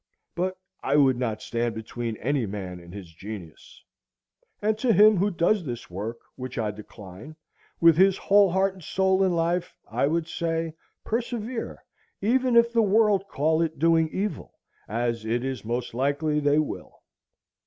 [0.33, 3.83] But I would not stand between any man and his genius;
[4.59, 7.35] and to him who does this work, which I decline,
[7.79, 11.83] with his whole heart and soul and life, I would say, Persevere,
[12.19, 14.55] even if the world call it doing evil,
[14.87, 17.03] as it is most likely they will.